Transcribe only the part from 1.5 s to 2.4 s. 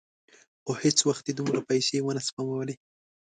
پیسې ونه